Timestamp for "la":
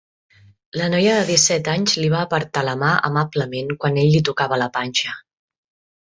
0.81-0.85, 2.69-2.73, 4.63-4.69